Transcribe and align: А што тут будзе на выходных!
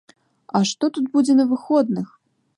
А 0.59 0.61
што 0.69 0.89
тут 0.95 1.13
будзе 1.17 1.37
на 1.43 1.47
выходных! 1.53 2.07